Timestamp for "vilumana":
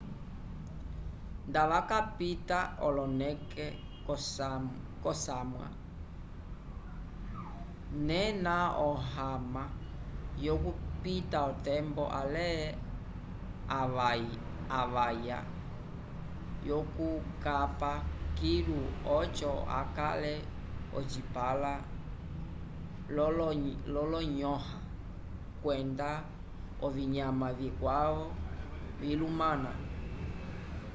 29.01-29.71